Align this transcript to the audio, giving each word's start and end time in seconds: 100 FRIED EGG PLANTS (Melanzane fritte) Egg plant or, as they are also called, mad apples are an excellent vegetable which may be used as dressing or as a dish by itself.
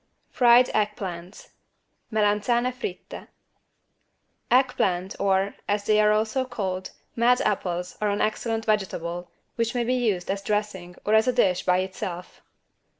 100 0.31 0.31
FRIED 0.65 0.69
EGG 0.73 0.95
PLANTS 0.95 1.49
(Melanzane 2.11 2.73
fritte) 2.73 3.27
Egg 4.49 4.69
plant 4.69 5.15
or, 5.19 5.53
as 5.69 5.83
they 5.85 6.01
are 6.01 6.11
also 6.11 6.43
called, 6.43 6.89
mad 7.15 7.39
apples 7.41 7.99
are 8.01 8.09
an 8.09 8.19
excellent 8.19 8.65
vegetable 8.65 9.29
which 9.57 9.75
may 9.75 9.83
be 9.83 9.93
used 9.93 10.31
as 10.31 10.41
dressing 10.41 10.95
or 11.05 11.13
as 11.13 11.27
a 11.27 11.31
dish 11.33 11.61
by 11.65 11.77
itself. 11.81 12.41